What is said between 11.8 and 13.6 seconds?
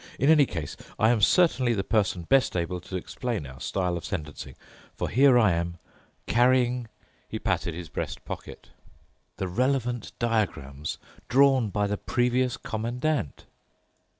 the previous Commandant."